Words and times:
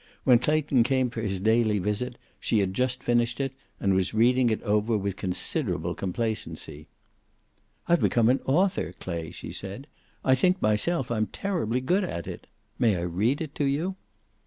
When 0.23 0.39
Clayton 0.39 0.81
came 0.81 1.11
for 1.11 1.21
his 1.21 1.39
daily 1.39 1.77
visit 1.77 2.17
she 2.39 2.57
had 2.57 2.73
just 2.73 3.03
finished 3.03 3.39
it, 3.39 3.53
and 3.79 3.93
was 3.93 4.15
reading 4.15 4.49
it 4.49 4.59
over 4.63 4.97
with 4.97 5.15
considerable 5.15 5.93
complacency. 5.93 6.87
"I've 7.87 8.01
become 8.01 8.27
an 8.27 8.39
author, 8.45 8.93
Clay," 8.99 9.29
she 9.29 9.51
said, 9.51 9.85
"I 10.25 10.33
think 10.33 10.59
myself 10.59 11.11
I'm 11.11 11.27
terribly 11.27 11.81
good 11.81 12.03
at 12.03 12.25
it. 12.25 12.47
May 12.79 12.95
I 12.95 13.01
read 13.01 13.41
it 13.41 13.53
to 13.53 13.65
you?" 13.65 13.95